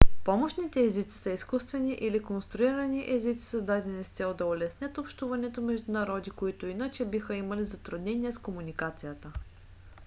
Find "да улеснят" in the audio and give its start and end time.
4.33-4.97